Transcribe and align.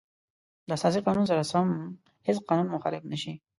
د 0.67 0.69
اساسي 0.77 0.99
قانون 1.07 1.25
سره 1.31 1.43
سم 1.51 1.67
هیڅ 2.27 2.37
قانون 2.49 2.67
مخالف 2.75 3.03
نشي. 3.11 3.33